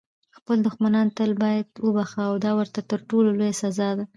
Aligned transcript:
خپل 0.37 0.57
دښمنان 0.67 1.07
تل 1.17 1.31
باید 1.43 1.67
وبخښه، 1.85 2.25
دا 2.45 2.51
ورته 2.59 2.79
تر 2.91 2.99
ټولو 3.09 3.29
لویه 3.37 3.55
سزا 3.61 3.89
ده. 3.97 4.05